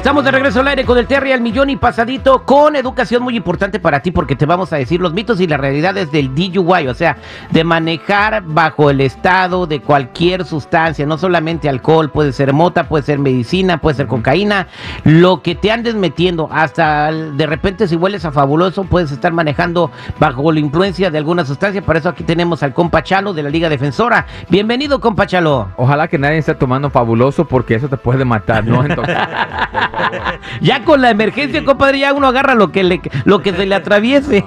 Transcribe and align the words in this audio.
Estamos 0.05 0.23
de 0.23 0.29
regreso 0.29 0.59
al 0.59 0.67
aire 0.67 0.85
con 0.85 0.99
el 0.99 1.07
Terry 1.07 1.31
al 1.31 1.41
millón 1.41 1.71
y 1.71 1.77
pasadito 1.77 2.43
con 2.43 2.75
educación 2.75 3.23
muy 3.23 3.35
importante 3.35 3.79
para 3.79 4.01
ti 4.01 4.11
porque 4.11 4.35
te 4.35 4.45
vamos 4.45 4.71
a 4.71 4.75
decir 4.75 5.01
los 5.01 5.13
mitos 5.13 5.41
y 5.41 5.47
las 5.47 5.59
realidades 5.59 6.11
del 6.11 6.35
DUI, 6.35 6.87
o 6.87 6.93
sea, 6.93 7.17
de 7.49 7.63
manejar 7.63 8.43
bajo 8.45 8.91
el 8.91 9.01
estado 9.01 9.65
de 9.65 9.81
cualquier 9.81 10.45
sustancia, 10.45 11.07
no 11.07 11.17
solamente 11.17 11.69
alcohol, 11.69 12.11
puede 12.11 12.33
ser 12.33 12.53
mota, 12.53 12.87
puede 12.87 13.03
ser 13.03 13.17
medicina, 13.17 13.79
puede 13.79 13.95
ser 13.95 14.05
cocaína, 14.05 14.67
lo 15.05 15.41
que 15.41 15.55
te 15.55 15.71
andes 15.71 15.95
metiendo, 15.95 16.49
hasta 16.51 17.11
de 17.11 17.47
repente 17.47 17.87
si 17.87 17.95
hueles 17.95 18.25
a 18.25 18.31
fabuloso 18.31 18.83
puedes 18.83 19.11
estar 19.11 19.33
manejando 19.33 19.89
bajo 20.19 20.51
la 20.51 20.59
influencia 20.59 21.09
de 21.09 21.17
alguna 21.17 21.45
sustancia, 21.45 21.81
por 21.81 21.97
eso 21.97 22.09
aquí 22.09 22.23
tenemos 22.23 22.61
al 22.61 22.75
compa 22.75 23.01
Chalo 23.01 23.33
de 23.33 23.41
la 23.41 23.49
Liga 23.49 23.69
Defensora. 23.69 24.27
Bienvenido, 24.49 25.01
compa 25.01 25.25
Chalo. 25.25 25.69
Ojalá 25.77 26.07
que 26.07 26.19
nadie 26.19 26.37
esté 26.37 26.53
tomando 26.53 26.91
fabuloso 26.91 27.45
porque 27.45 27.73
eso 27.73 27.89
te 27.89 27.97
puede 27.97 28.23
matar, 28.23 28.63
¿no? 28.63 28.85
Entonces, 28.85 29.17
Ya 30.61 30.83
con 30.83 31.01
la 31.01 31.09
emergencia, 31.09 31.63
compadre, 31.63 31.99
ya 31.99 32.13
uno 32.13 32.27
agarra 32.27 32.55
lo 32.55 32.71
que 32.71 32.83
le, 32.83 33.01
lo 33.25 33.41
que 33.41 33.53
se 33.53 33.65
le 33.65 33.75
atraviese. 33.75 34.43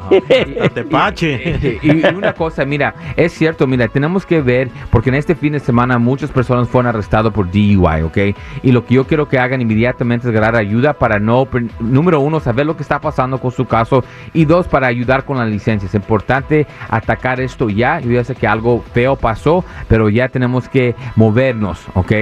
Tepache. 0.75 1.79
Y, 1.83 1.89
y 1.89 2.15
una 2.15 2.33
cosa, 2.33 2.65
mira, 2.65 2.95
es 3.17 3.33
cierto, 3.33 3.67
mira, 3.67 3.89
tenemos 3.89 4.27
que 4.27 4.41
ver, 4.41 4.71
porque 4.91 5.11
en 5.11 5.17
este 5.17 5.35
fin 5.35 5.53
de 5.53 5.61
semana 5.61 5.99
muchas 5.99 6.31
personas 6.31 6.69
fueron 6.69 6.89
arrestadas 6.89 7.33
por 7.33 7.51
DUI, 7.51 8.03
¿ok? 8.03 8.19
Y 8.63 8.73
lo 8.73 8.85
que 8.85 8.95
yo 8.95 9.07
quiero 9.07 9.29
que 9.29 9.39
hagan 9.39 9.61
inmediatamente 9.61 10.29
es 10.29 10.35
agarrar 10.35 10.57
ayuda 10.57 10.95
para 10.95 11.19
no, 11.19 11.49
número 11.81 12.21
uno, 12.21 12.41
saber 12.41 12.67
lo 12.67 12.77
que 12.77 12.83
está 12.83 13.01
pasando 13.01 13.39
con 13.39 13.51
su 13.51 13.67
caso 13.67 14.05
y 14.33 14.45
dos, 14.45 14.69
para 14.69 14.87
ayudar 14.87 15.25
con 15.25 15.39
la 15.39 15.47
licencia. 15.47 15.87
Es 15.87 15.95
importante 15.95 16.67
atacar 16.89 17.41
esto 17.41 17.69
ya. 17.69 18.01
Yo 18.01 18.13
ya 18.13 18.25
sé 18.25 18.35
que 18.35 18.47
algo 18.47 18.85
feo 18.93 19.17
pasó, 19.17 19.65
pero 19.89 20.09
ya 20.09 20.29
tenemos 20.29 20.69
que 20.69 20.95
movernos, 21.17 21.81
¿ok? 21.95 22.13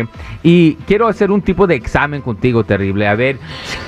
Y 0.42 0.74
quiero 0.86 1.08
hacer 1.08 1.30
un 1.30 1.42
tipo 1.42 1.66
de 1.66 1.74
examen 1.74 2.22
contigo, 2.22 2.64
terrible, 2.64 3.06
a 3.08 3.14
ver 3.16 3.38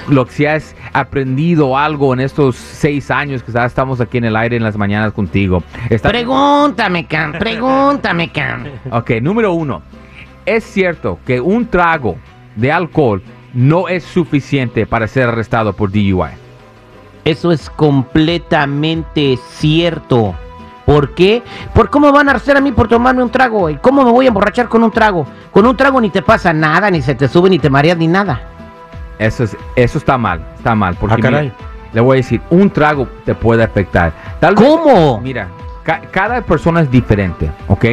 lo 0.09 0.27
que 0.27 0.33
si 0.33 0.47
has 0.47 0.75
aprendido 0.93 1.77
algo 1.79 2.13
en 2.15 2.21
estos 2.21 2.57
seis 2.57 3.11
años 3.11 3.43
que 3.43 3.53
estamos 3.53 4.01
aquí 4.01 4.19
en 4.19 4.25
el 4.25 4.37
aire 4.37 4.57
en 4.57 4.63
las 4.65 4.77
mañanas 4.77 5.13
contigo. 5.13 5.63
Está- 5.91 6.09
Pregúntame, 6.09 7.07
Cam, 7.07 7.33
pregúntame, 7.33 8.33
Cam. 8.33 8.65
Ok, 8.91 9.11
número 9.23 9.53
uno. 9.53 9.83
Es 10.47 10.65
cierto 10.65 11.19
que 11.27 11.41
un 11.41 11.67
trago 11.67 12.17
de 12.57 12.73
alcohol 12.73 13.23
no 13.55 13.89
es 13.89 14.03
suficiente 14.05 14.87
para 14.87 15.07
ser 15.07 15.29
arrestado 15.29 15.73
por 15.75 15.91
DUI. 15.91 16.31
Eso 17.25 17.53
es 17.53 17.69
completamente 17.71 19.39
cierto. 19.51 20.35
¿Por 20.87 21.15
qué? 21.15 21.43
¿Por 21.75 21.91
cómo 21.91 22.11
van 22.13 22.29
a 22.29 22.31
arrestar 22.31 22.57
a 22.57 22.61
mí 22.63 22.73
por 22.73 22.89
tomarme 22.89 23.23
un 23.23 23.29
trago? 23.31 23.59
güey? 23.61 23.77
¿Cómo 23.81 24.05
me 24.05 24.11
voy 24.11 24.25
a 24.25 24.29
emborrachar 24.29 24.69
con 24.69 24.83
un 24.83 24.91
trago? 24.91 25.27
Con 25.51 25.67
un 25.67 25.77
trago 25.77 26.01
ni 26.01 26.09
te 26.09 26.23
pasa 26.23 26.53
nada, 26.55 26.91
ni 26.91 27.03
se 27.03 27.15
te 27.15 27.29
sube, 27.29 27.51
ni 27.51 27.59
te 27.59 27.69
mareas, 27.69 27.99
ni 27.99 28.07
nada. 28.07 28.41
Eso, 29.19 29.45
es, 29.45 29.57
eso 29.77 29.99
está 29.99 30.17
mal, 30.19 30.41
está 30.57 30.75
mal. 30.75 30.95
Porque 30.99 31.17
Ah, 31.17 31.23
caray. 31.23 31.43
mira, 31.47 31.55
le 31.93 32.01
voy 32.01 32.17
a 32.17 32.19
decir, 32.19 32.41
un 32.51 32.71
trago 32.71 33.09
te 33.25 33.35
puede 33.35 33.63
afectar. 33.65 34.13
Tal 34.41 34.55
vez- 34.55 34.65
¿Cómo? 34.65 35.21
Mira, 35.21 35.49
ca- 35.83 36.03
cada 36.11 36.41
persona 36.43 36.81
es 36.83 36.91
diferente, 36.91 37.51
¿ok? 37.67 37.85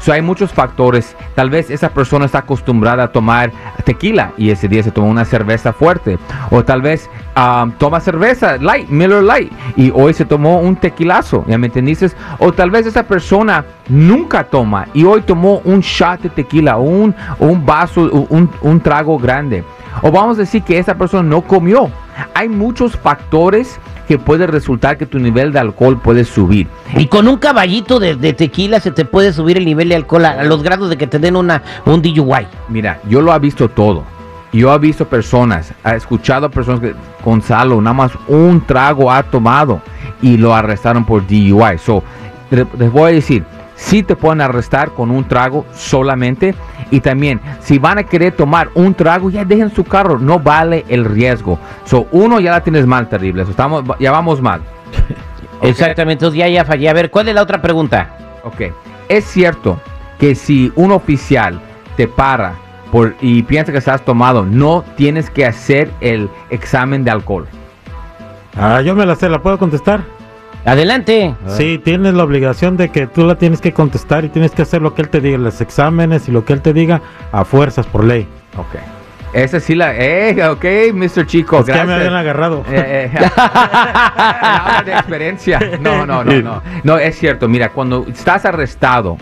So, 0.00 0.12
hay 0.12 0.20
muchos 0.20 0.52
factores. 0.52 1.16
Tal 1.34 1.48
vez 1.48 1.70
esa 1.70 1.88
persona 1.88 2.26
está 2.26 2.40
acostumbrada 2.40 3.04
a 3.04 3.08
tomar 3.08 3.50
tequila 3.84 4.32
y 4.36 4.50
ese 4.50 4.68
día 4.68 4.82
se 4.82 4.90
toma 4.90 5.08
una 5.08 5.24
cerveza 5.24 5.72
fuerte. 5.72 6.18
O 6.50 6.62
tal 6.62 6.82
vez 6.82 7.08
um, 7.34 7.70
toma 7.72 7.98
cerveza 8.00 8.58
light, 8.58 8.86
Miller 8.90 9.22
Light, 9.22 9.50
y 9.76 9.90
hoy 9.94 10.12
se 10.12 10.26
tomó 10.26 10.60
un 10.60 10.76
tequilazo, 10.76 11.42
¿ya 11.48 11.56
me 11.56 11.68
entendiste? 11.68 12.10
O 12.38 12.52
tal 12.52 12.70
vez 12.70 12.84
esa 12.84 13.02
persona 13.04 13.64
nunca 13.88 14.44
toma 14.44 14.88
y 14.92 15.04
hoy 15.04 15.22
tomó 15.22 15.62
un 15.64 15.80
shot 15.80 16.20
de 16.20 16.28
tequila, 16.28 16.76
un, 16.76 17.14
un 17.38 17.64
vaso, 17.64 18.26
un, 18.28 18.50
un 18.60 18.80
trago 18.80 19.18
grande. 19.18 19.64
O 20.02 20.10
vamos 20.12 20.36
a 20.38 20.40
decir 20.40 20.62
que 20.62 20.78
esa 20.78 20.94
persona 20.96 21.22
no 21.28 21.42
comió. 21.42 21.90
Hay 22.34 22.48
muchos 22.48 22.96
factores 22.96 23.78
que 24.06 24.18
puede 24.18 24.46
resultar 24.46 24.96
que 24.96 25.06
tu 25.06 25.18
nivel 25.18 25.52
de 25.52 25.58
alcohol 25.58 26.00
puede 26.00 26.24
subir. 26.24 26.66
Y 26.96 27.06
con 27.06 27.28
un 27.28 27.36
caballito 27.36 27.98
de, 28.00 28.16
de 28.16 28.32
tequila 28.32 28.80
se 28.80 28.90
te 28.90 29.04
puede 29.04 29.32
subir 29.32 29.58
el 29.58 29.64
nivel 29.66 29.90
de 29.90 29.96
alcohol 29.96 30.24
a, 30.24 30.30
a 30.40 30.44
los 30.44 30.62
grados 30.62 30.88
de 30.88 30.96
que 30.96 31.06
te 31.06 31.18
den 31.18 31.36
una, 31.36 31.62
un 31.84 32.00
DUI. 32.00 32.46
Mira, 32.68 33.00
yo 33.08 33.20
lo 33.20 33.34
he 33.34 33.38
visto 33.38 33.68
todo. 33.68 34.04
Yo 34.50 34.72
he 34.74 34.78
visto 34.78 35.06
personas, 35.06 35.74
he 35.84 35.94
escuchado 35.94 36.46
a 36.46 36.48
personas 36.48 36.80
que 36.80 36.94
Gonzalo 37.22 37.78
nada 37.82 37.92
más 37.92 38.12
un 38.28 38.62
trago 38.66 39.12
ha 39.12 39.22
tomado 39.22 39.82
y 40.22 40.38
lo 40.38 40.54
arrestaron 40.54 41.04
por 41.04 41.26
DUI. 41.26 41.76
So, 41.78 42.02
le- 42.50 42.66
les 42.78 42.90
voy 42.90 43.10
a 43.10 43.14
decir, 43.14 43.44
si 43.78 44.02
te 44.02 44.16
pueden 44.16 44.40
arrestar 44.40 44.90
con 44.90 45.10
un 45.12 45.26
trago 45.26 45.64
solamente 45.72 46.52
y 46.90 47.00
también 47.00 47.40
si 47.60 47.78
van 47.78 47.98
a 47.98 48.02
querer 48.02 48.32
tomar 48.32 48.70
un 48.74 48.92
trago 48.92 49.30
ya 49.30 49.44
dejen 49.44 49.70
su 49.70 49.84
carro, 49.84 50.18
no 50.18 50.40
vale 50.40 50.84
el 50.88 51.04
riesgo. 51.04 51.60
So, 51.84 52.08
uno 52.10 52.40
ya 52.40 52.50
la 52.50 52.60
tienes 52.60 52.86
mal 52.86 53.08
terrible, 53.08 53.44
so, 53.44 53.52
estamos, 53.52 53.84
ya 54.00 54.10
vamos 54.10 54.42
mal. 54.42 54.62
Exactamente, 55.62 56.24
entonces 56.24 56.38
ya, 56.38 56.48
ya 56.48 56.64
fallé. 56.64 56.88
A 56.88 56.92
ver, 56.92 57.10
¿cuál 57.10 57.28
es 57.28 57.36
la 57.36 57.42
otra 57.42 57.62
pregunta? 57.62 58.16
Ok, 58.42 58.72
es 59.08 59.24
cierto 59.24 59.80
que 60.18 60.34
si 60.34 60.72
un 60.74 60.90
oficial 60.90 61.60
te 61.96 62.08
para 62.08 62.54
por, 62.90 63.14
y 63.20 63.44
piensa 63.44 63.70
que 63.70 63.78
estás 63.78 64.04
tomado, 64.04 64.44
no 64.44 64.84
tienes 64.96 65.30
que 65.30 65.46
hacer 65.46 65.90
el 66.00 66.28
examen 66.50 67.04
de 67.04 67.12
alcohol. 67.12 67.46
Ah, 68.56 68.80
yo 68.80 68.96
me 68.96 69.06
la 69.06 69.14
sé, 69.14 69.28
¿la 69.28 69.40
puedo 69.40 69.56
contestar? 69.56 70.17
Adelante. 70.64 71.34
Sí, 71.46 71.80
tienes 71.82 72.14
la 72.14 72.24
obligación 72.24 72.76
de 72.76 72.90
que 72.90 73.06
tú 73.06 73.24
la 73.24 73.36
tienes 73.36 73.60
que 73.60 73.72
contestar 73.72 74.24
y 74.24 74.28
tienes 74.28 74.50
que 74.50 74.62
hacer 74.62 74.82
lo 74.82 74.94
que 74.94 75.02
él 75.02 75.08
te 75.08 75.20
diga, 75.20 75.38
los 75.38 75.60
exámenes 75.60 76.28
y 76.28 76.32
lo 76.32 76.44
que 76.44 76.52
él 76.52 76.60
te 76.60 76.72
diga 76.72 77.00
a 77.32 77.44
fuerzas 77.44 77.86
por 77.86 78.04
ley. 78.04 78.26
Ok. 78.56 78.76
Esa 79.32 79.60
sí 79.60 79.74
la... 79.74 79.94
Eh, 79.94 80.48
ok, 80.48 80.64
Mr. 80.94 81.26
Chico, 81.26 81.60
Es 81.60 81.66
que 81.66 81.72
ya 81.72 81.84
me 81.84 81.94
habían 81.94 82.14
agarrado. 82.14 82.64
Eh, 82.70 83.10
eh, 83.12 83.18
habla 83.36 84.82
de 84.84 84.92
experiencia. 84.92 85.60
No, 85.80 86.06
no, 86.06 86.24
no, 86.24 86.42
no. 86.42 86.62
No, 86.82 86.98
es 86.98 87.18
cierto. 87.18 87.48
Mira, 87.48 87.70
cuando 87.70 88.06
estás 88.08 88.44
arrestado 88.44 89.16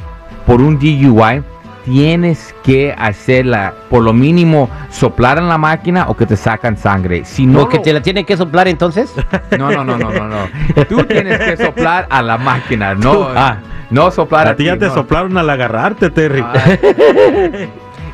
por 0.47 0.61
un 0.61 0.79
DUI, 0.79 1.43
tienes 1.87 2.55
que 2.63 2.95
hacerla, 2.99 3.73
por 3.89 4.03
lo 4.03 4.13
mínimo, 4.13 4.69
soplar 4.91 5.39
en 5.39 5.49
la 5.49 5.57
máquina 5.57 6.07
o 6.09 6.17
que 6.17 6.27
te 6.27 6.37
sacan 6.37 6.77
sangre. 6.77 7.25
Si 7.25 7.47
no, 7.47 7.63
¿O 7.63 7.69
que 7.69 7.79
lo- 7.79 7.83
te 7.83 7.93
la 7.95 8.03
tiene 8.03 8.25
que 8.25 8.37
soplar 8.37 8.69
entonces? 8.69 9.15
no, 9.59 9.71
no, 9.71 9.83
no, 9.85 9.97
no, 9.97 10.11
no, 10.11 10.29
no. 10.29 10.85
Tú 10.89 11.03
tienes 11.05 11.39
que 11.39 11.57
soplar 11.57 12.07
a 12.11 12.21
la 12.23 12.37
máquina, 12.37 12.95
no, 12.95 13.29
Ah. 13.35 13.59
no 13.91 14.11
soplar 14.11 14.49
A 14.49 14.57
ti 14.57 14.65
ya 14.65 14.77
te 14.77 14.87
no. 14.87 14.95
soplaron 14.95 15.39
al 15.39 15.49
agarrarte, 15.49 16.11
Terry. 16.11 16.45
Ah. 16.45 16.55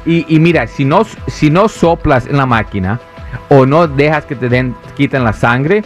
Y, 0.04 0.26
y 0.34 0.38
mira, 0.40 0.66
si 0.66 0.84
no, 0.84 1.02
si 1.28 1.50
no 1.50 1.68
soplas 1.68 2.26
en 2.26 2.36
la 2.36 2.46
máquina 2.46 2.98
o 3.48 3.64
no 3.66 3.86
dejas 3.86 4.24
que 4.26 4.34
te 4.34 4.48
den, 4.48 4.74
quiten 4.96 5.24
la 5.24 5.32
sangre, 5.32 5.82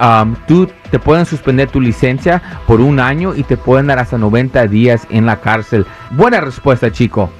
um, 0.00 0.34
tú 0.46 0.68
te 0.90 0.98
pueden 0.98 1.26
suspender 1.26 1.70
tu 1.70 1.80
licencia 1.80 2.42
por 2.66 2.80
un 2.80 3.00
año 3.00 3.34
y 3.34 3.42
te 3.42 3.56
pueden 3.56 3.86
dar 3.86 3.98
hasta 3.98 4.18
90 4.18 4.66
días 4.66 5.06
en 5.10 5.26
la 5.26 5.40
cárcel. 5.40 5.86
Buena 6.10 6.40
respuesta, 6.40 6.90
chico. 6.90 7.30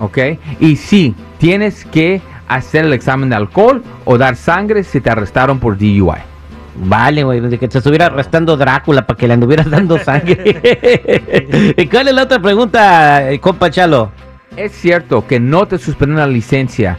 ¿Ok? 0.00 0.18
Y 0.58 0.76
sí, 0.76 1.14
tienes 1.38 1.84
que 1.84 2.20
hacer 2.48 2.84
el 2.84 2.92
examen 2.92 3.28
de 3.28 3.36
alcohol 3.36 3.82
o 4.04 4.18
dar 4.18 4.36
sangre 4.36 4.82
si 4.82 5.00
te 5.00 5.10
arrestaron 5.10 5.58
por 5.60 5.78
DUI. 5.78 6.18
Vale, 6.76 7.24
güey, 7.24 7.40
de 7.40 7.58
que 7.58 7.68
te 7.68 7.78
estuviera 7.78 8.06
arrestando 8.06 8.56
Drácula 8.56 9.06
para 9.06 9.16
que 9.16 9.26
le 9.26 9.34
anduvieras 9.34 9.68
dando 9.70 9.98
sangre. 10.04 11.74
¿Y 11.76 11.86
cuál 11.86 12.08
es 12.08 12.14
la 12.14 12.22
otra 12.22 12.40
pregunta, 12.40 13.28
compa 13.40 13.70
Chalo? 13.70 14.10
Es 14.56 14.72
cierto 14.72 15.26
que 15.26 15.38
no 15.38 15.66
te 15.66 15.78
suspenden 15.78 16.18
la 16.18 16.26
licencia 16.26 16.98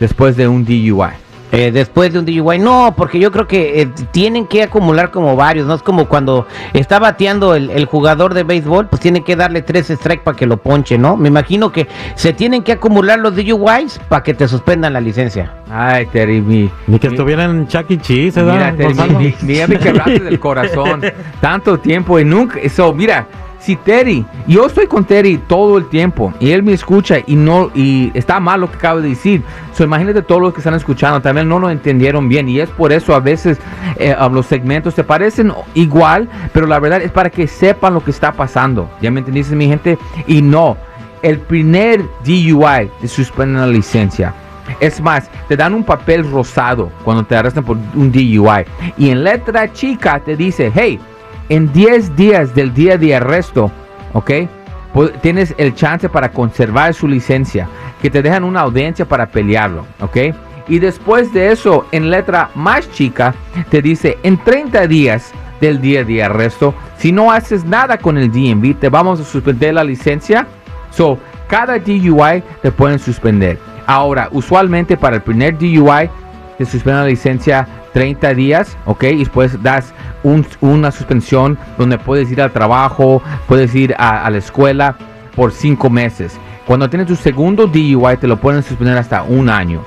después 0.00 0.36
de 0.36 0.48
un 0.48 0.64
DUI. 0.64 1.27
Eh, 1.52 1.70
después 1.72 2.12
de 2.12 2.18
un 2.18 2.24
DUI. 2.26 2.58
No, 2.58 2.94
porque 2.96 3.18
yo 3.18 3.30
creo 3.30 3.46
que 3.46 3.82
eh, 3.82 3.88
tienen 4.10 4.46
que 4.46 4.62
acumular 4.62 5.10
como 5.10 5.34
varios, 5.36 5.66
¿no? 5.66 5.74
Es 5.74 5.82
como 5.82 6.06
cuando 6.06 6.46
está 6.72 6.98
bateando 6.98 7.54
el, 7.54 7.70
el 7.70 7.86
jugador 7.86 8.34
de 8.34 8.42
béisbol, 8.42 8.88
pues 8.88 9.00
tiene 9.00 9.22
que 9.24 9.36
darle 9.36 9.62
tres 9.62 9.86
strikes 9.88 10.22
para 10.24 10.36
que 10.36 10.46
lo 10.46 10.56
ponche, 10.58 10.98
¿no? 10.98 11.16
Me 11.16 11.28
imagino 11.28 11.72
que 11.72 11.86
se 12.14 12.32
tienen 12.32 12.62
que 12.62 12.72
acumular 12.72 13.18
los 13.18 13.34
DUIs 13.36 14.00
para 14.08 14.22
que 14.22 14.34
te 14.34 14.46
suspendan 14.48 14.92
la 14.92 15.00
licencia. 15.00 15.52
Ay, 15.70 16.06
Terry, 16.06 16.40
mi. 16.40 16.70
Ni 16.86 16.98
que 16.98 17.08
mi- 17.08 17.14
estuvieran 17.14 17.50
en 17.50 17.68
Chuck 17.68 17.90
E. 17.90 17.98
Cheese, 17.98 18.42
¿verdad, 18.42 18.72
Mira, 18.74 18.94
Terry, 18.94 19.10
mi- 19.14 19.24
mi- 19.26 19.34
mira, 19.42 19.66
me 19.66 19.78
quebraste 19.78 20.20
del 20.20 20.40
corazón. 20.40 21.02
Tanto 21.40 21.78
tiempo 21.78 22.18
y 22.18 22.24
nunca. 22.24 22.58
Eso, 22.58 22.92
mira, 22.94 23.26
si 23.58 23.76
Terry, 23.76 24.24
yo 24.46 24.66
estoy 24.66 24.86
con 24.86 25.04
Terry 25.04 25.36
todo 25.36 25.78
el 25.78 25.88
tiempo 25.88 26.32
y 26.40 26.50
él 26.50 26.62
me 26.62 26.72
escucha 26.72 27.16
y 27.26 27.34
no 27.34 27.70
y 27.74 28.10
está 28.14 28.38
mal 28.40 28.60
lo 28.60 28.70
que 28.70 28.76
acabo 28.76 29.00
de 29.00 29.10
decir. 29.10 29.42
So, 29.72 29.84
imagínate 29.84 30.22
todos 30.22 30.40
los 30.40 30.52
que 30.52 30.60
están 30.60 30.74
escuchando 30.74 31.20
también 31.20 31.48
no 31.48 31.58
lo 31.58 31.68
entendieron 31.70 32.28
bien 32.28 32.48
y 32.48 32.60
es 32.60 32.68
por 32.70 32.92
eso 32.92 33.14
a 33.14 33.20
veces 33.20 33.58
eh, 33.96 34.16
los 34.30 34.46
segmentos 34.46 34.94
se 34.94 35.04
parecen 35.04 35.52
igual, 35.74 36.28
pero 36.52 36.66
la 36.66 36.78
verdad 36.78 37.02
es 37.02 37.10
para 37.10 37.30
que 37.30 37.46
sepan 37.46 37.94
lo 37.94 38.04
que 38.04 38.10
está 38.10 38.32
pasando. 38.32 38.88
¿Ya 39.00 39.10
me 39.10 39.20
entendiste, 39.20 39.56
mi 39.56 39.66
gente? 39.66 39.98
Y 40.26 40.40
no, 40.40 40.76
el 41.22 41.38
primer 41.38 42.04
DUI 42.24 42.90
te 43.00 43.08
suspenden 43.08 43.60
la 43.60 43.66
licencia. 43.66 44.34
Es 44.80 45.00
más, 45.00 45.30
te 45.48 45.56
dan 45.56 45.74
un 45.74 45.82
papel 45.82 46.30
rosado 46.30 46.92
cuando 47.04 47.24
te 47.24 47.34
arrestan 47.34 47.64
por 47.64 47.76
un 47.94 48.12
DUI. 48.12 48.64
Y 48.96 49.10
en 49.10 49.24
letra 49.24 49.72
chica 49.72 50.20
te 50.20 50.36
dice, 50.36 50.70
hey, 50.74 51.00
en 51.48 51.72
10 51.72 52.16
días 52.16 52.54
del 52.54 52.74
día 52.74 52.98
de 52.98 53.14
arresto, 53.14 53.70
¿ok? 54.12 54.30
Tienes 55.20 55.54
el 55.58 55.74
chance 55.74 56.08
para 56.08 56.30
conservar 56.30 56.94
su 56.94 57.06
licencia, 57.06 57.68
que 58.02 58.10
te 58.10 58.22
dejan 58.22 58.44
una 58.44 58.60
audiencia 58.60 59.04
para 59.04 59.26
pelearlo, 59.26 59.86
¿ok? 60.00 60.16
Y 60.68 60.78
después 60.78 61.32
de 61.32 61.52
eso, 61.52 61.86
en 61.92 62.10
letra 62.10 62.50
más 62.54 62.90
chica, 62.90 63.34
te 63.70 63.80
dice, 63.80 64.18
en 64.22 64.36
30 64.38 64.86
días 64.86 65.32
del 65.60 65.80
día 65.80 66.04
de 66.04 66.22
arresto, 66.22 66.74
si 66.98 67.12
no 67.12 67.32
haces 67.32 67.64
nada 67.64 67.98
con 67.98 68.18
el 68.18 68.30
DMV, 68.30 68.78
te 68.78 68.88
vamos 68.88 69.20
a 69.20 69.24
suspender 69.24 69.74
la 69.74 69.84
licencia. 69.84 70.46
So, 70.90 71.18
cada 71.48 71.78
DUI 71.78 72.42
te 72.60 72.70
pueden 72.70 72.98
suspender. 72.98 73.58
Ahora, 73.86 74.28
usualmente 74.32 74.96
para 74.96 75.16
el 75.16 75.22
primer 75.22 75.56
DUI 75.56 76.10
te 76.58 76.64
suspenden 76.66 77.02
la 77.02 77.06
licencia 77.08 77.66
30 77.94 78.34
días, 78.34 78.76
¿ok? 78.84 79.04
Y 79.04 79.18
después 79.20 79.62
das 79.62 79.94
un- 80.22 80.44
una 80.60 80.90
suspensión 80.90 81.56
donde 81.78 81.96
puedes 81.98 82.30
ir 82.30 82.42
al 82.42 82.52
trabajo, 82.52 83.22
puedes 83.46 83.74
ir 83.74 83.94
a, 83.98 84.24
a 84.26 84.30
la 84.30 84.38
escuela 84.38 84.96
por 85.34 85.52
5 85.52 85.88
meses. 85.88 86.36
Cuando 86.66 86.90
tienes 86.90 87.06
tu 87.08 87.16
segundo 87.16 87.66
DUI 87.66 88.16
te 88.20 88.26
lo 88.26 88.36
pueden 88.38 88.62
suspender 88.62 88.98
hasta 88.98 89.22
un 89.22 89.48
año. 89.48 89.82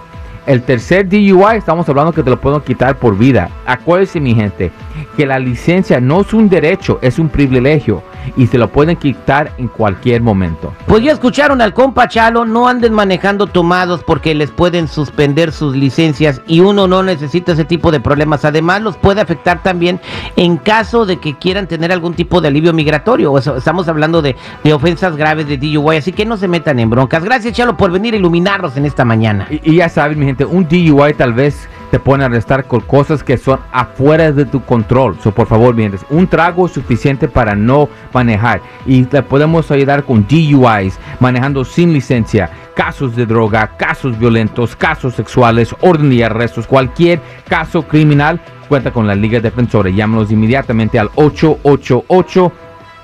El 0.47 0.63
tercer 0.63 1.07
DUI 1.07 1.57
estamos 1.57 1.87
hablando 1.87 2.11
que 2.11 2.23
te 2.23 2.29
lo 2.31 2.41
pueden 2.41 2.61
quitar 2.61 2.95
por 2.95 3.15
vida. 3.15 3.49
Acuérdense 3.67 4.19
mi 4.19 4.33
gente 4.33 4.71
que 5.15 5.27
la 5.27 5.37
licencia 5.37 5.99
no 6.01 6.21
es 6.21 6.33
un 6.33 6.49
derecho, 6.49 6.97
es 7.03 7.19
un 7.19 7.29
privilegio 7.29 8.01
y 8.37 8.47
se 8.47 8.57
lo 8.57 8.69
pueden 8.69 8.95
quitar 8.95 9.51
en 9.57 9.67
cualquier 9.67 10.21
momento. 10.21 10.73
Pues 10.87 11.03
ya 11.03 11.11
escucharon 11.11 11.61
al 11.61 11.73
compa 11.73 12.07
Chalo, 12.07 12.45
no 12.45 12.67
anden 12.67 12.93
manejando 12.93 13.47
tomados 13.47 14.03
porque 14.03 14.35
les 14.35 14.51
pueden 14.51 14.87
suspender 14.87 15.51
sus 15.51 15.75
licencias 15.75 16.41
y 16.47 16.59
uno 16.59 16.87
no 16.87 17.03
necesita 17.03 17.53
ese 17.53 17.65
tipo 17.65 17.91
de 17.91 17.99
problemas. 17.99 18.45
Además, 18.45 18.81
los 18.81 18.97
puede 18.97 19.21
afectar 19.21 19.63
también 19.63 19.99
en 20.35 20.57
caso 20.57 21.05
de 21.05 21.17
que 21.17 21.37
quieran 21.37 21.67
tener 21.67 21.91
algún 21.91 22.13
tipo 22.13 22.41
de 22.41 22.47
alivio 22.47 22.73
migratorio. 22.73 23.37
Estamos 23.37 23.87
hablando 23.87 24.21
de, 24.21 24.35
de 24.63 24.73
ofensas 24.73 25.15
graves 25.15 25.47
de 25.47 25.57
DUI, 25.57 25.97
así 25.97 26.11
que 26.11 26.25
no 26.25 26.37
se 26.37 26.47
metan 26.47 26.79
en 26.79 26.89
broncas. 26.89 27.23
Gracias, 27.23 27.53
Chalo, 27.53 27.77
por 27.77 27.91
venir 27.91 28.13
a 28.13 28.17
iluminarnos 28.17 28.77
en 28.77 28.85
esta 28.85 29.05
mañana. 29.05 29.47
Y, 29.49 29.71
y 29.71 29.75
ya 29.77 29.89
saben, 29.89 30.19
mi 30.19 30.25
gente, 30.25 30.45
un 30.45 30.67
DUI 30.67 31.13
tal 31.13 31.33
vez 31.33 31.67
te 31.91 31.99
pueden 31.99 32.23
arrestar 32.23 32.65
con 32.65 32.79
cosas 32.79 33.21
que 33.21 33.37
son 33.37 33.59
afuera 33.71 34.31
de 34.31 34.45
tu 34.45 34.63
control. 34.63 35.17
So, 35.21 35.33
por 35.33 35.45
favor, 35.45 35.75
mi 35.75 35.83
gente, 35.83 35.99
un 36.09 36.25
trago 36.25 36.69
suficiente 36.69 37.27
para 37.27 37.53
no 37.53 37.89
manejar. 38.13 38.61
Y 38.85 39.03
te 39.03 39.21
podemos 39.21 39.69
ayudar 39.69 40.05
con 40.05 40.25
DUIs, 40.25 40.97
manejando 41.19 41.65
sin 41.65 41.91
licencia, 41.91 42.49
casos 42.75 43.15
de 43.15 43.25
droga, 43.25 43.75
casos 43.75 44.17
violentos, 44.17 44.73
casos 44.75 45.15
sexuales, 45.15 45.75
orden 45.81 46.09
de 46.09 46.23
arrestos, 46.23 46.65
cualquier 46.65 47.19
caso 47.47 47.83
criminal. 47.83 48.39
Cuenta 48.69 48.91
con 48.91 49.05
la 49.05 49.13
Liga 49.13 49.41
Defensora. 49.41 49.89
Llámanos 49.89 50.31
inmediatamente 50.31 50.97
al 50.97 51.09
888 51.15 52.51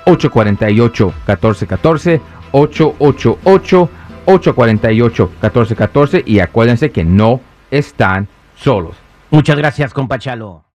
848 0.06 1.06
1414 1.28 2.22
888 2.54 3.89
848 4.25 5.30
1414 5.42 6.24
y 6.25 6.39
acuérdense 6.39 6.92
que 6.92 7.04
no 7.04 7.42
están 7.69 8.30
solos. 8.57 8.95
Muchas 9.30 9.56
gracias, 9.57 9.94
compa 9.94 10.19
Chalo. 10.19 10.63